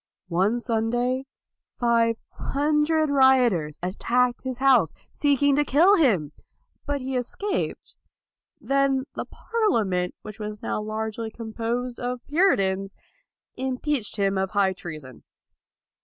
One 0.29 0.59
Sunday, 0.59 1.27
five 1.79 2.15
hundred 2.31 3.11
rioters 3.11 3.77
attacked 3.83 4.41
his 4.41 4.57
house, 4.57 4.95
seeking 5.13 5.55
to 5.57 5.63
kill 5.63 5.95
him, 5.97 6.31
but 6.87 7.01
he 7.01 7.15
escaped. 7.15 7.95
Then 8.59 9.03
the 9.13 9.25
Parlia 9.27 9.85
ment, 9.85 10.15
which 10.23 10.39
was 10.39 10.63
now 10.63 10.81
largely 10.81 11.29
composed 11.29 11.99
of 11.99 12.25
Puritans, 12.25 12.95
impeached 13.55 14.15
him 14.17 14.39
of 14.39 14.49
high 14.49 14.73
treason. 14.73 15.21